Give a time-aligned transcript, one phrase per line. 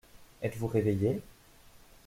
[0.41, 1.21] Êtes-vous réveillé?